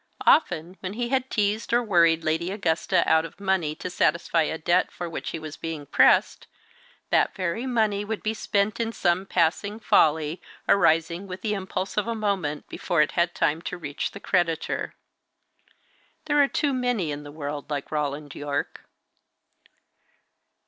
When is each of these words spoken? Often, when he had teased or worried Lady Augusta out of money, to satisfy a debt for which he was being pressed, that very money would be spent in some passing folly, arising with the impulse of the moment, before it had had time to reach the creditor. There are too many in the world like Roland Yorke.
Often, 0.25 0.77
when 0.79 0.93
he 0.93 1.09
had 1.09 1.29
teased 1.29 1.71
or 1.73 1.83
worried 1.83 2.23
Lady 2.23 2.49
Augusta 2.49 3.07
out 3.07 3.23
of 3.23 3.39
money, 3.39 3.75
to 3.75 3.87
satisfy 3.87 4.41
a 4.41 4.57
debt 4.57 4.89
for 4.91 5.07
which 5.07 5.29
he 5.29 5.37
was 5.37 5.57
being 5.57 5.85
pressed, 5.85 6.47
that 7.11 7.35
very 7.35 7.67
money 7.67 8.03
would 8.03 8.23
be 8.23 8.33
spent 8.33 8.79
in 8.79 8.91
some 8.93 9.27
passing 9.27 9.79
folly, 9.79 10.41
arising 10.67 11.27
with 11.27 11.41
the 11.43 11.53
impulse 11.53 11.97
of 11.97 12.05
the 12.05 12.15
moment, 12.15 12.67
before 12.67 13.03
it 13.03 13.11
had 13.11 13.29
had 13.29 13.35
time 13.35 13.61
to 13.61 13.77
reach 13.77 14.09
the 14.09 14.19
creditor. 14.19 14.95
There 16.25 16.41
are 16.41 16.47
too 16.47 16.73
many 16.73 17.11
in 17.11 17.21
the 17.21 17.31
world 17.31 17.69
like 17.69 17.91
Roland 17.91 18.33
Yorke. 18.33 18.85